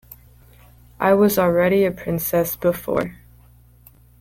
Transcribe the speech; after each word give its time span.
I 0.99 1.13
was 1.13 1.37
already 1.37 1.85
a 1.85 1.91
princess 1.91 2.55
before. 2.55 3.17